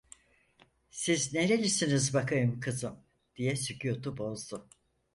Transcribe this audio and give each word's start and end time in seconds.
"Siz 0.89 1.33
nerelisiniz 1.33 2.13
bakayım, 2.13 2.59
kızım?" 2.59 2.99
diye 3.35 3.55
sükûtu 3.55 4.17
bozdu. 4.17 4.69